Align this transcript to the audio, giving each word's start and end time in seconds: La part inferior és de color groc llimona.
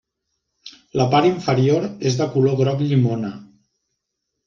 La 1.01 1.05
part 1.11 1.29
inferior 1.33 1.87
és 2.13 2.19
de 2.25 2.29
color 2.39 2.59
groc 2.65 2.85
llimona. 2.91 3.35